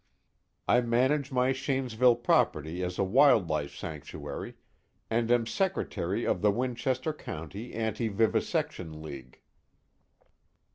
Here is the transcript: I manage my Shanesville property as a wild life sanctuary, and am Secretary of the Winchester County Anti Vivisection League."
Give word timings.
I 0.67 0.81
manage 0.81 1.31
my 1.31 1.53
Shanesville 1.53 2.15
property 2.23 2.81
as 2.81 2.97
a 2.97 3.03
wild 3.03 3.51
life 3.51 3.75
sanctuary, 3.75 4.55
and 5.11 5.29
am 5.29 5.45
Secretary 5.45 6.25
of 6.25 6.41
the 6.41 6.49
Winchester 6.49 7.13
County 7.13 7.75
Anti 7.75 8.07
Vivisection 8.09 9.03
League." 9.03 9.41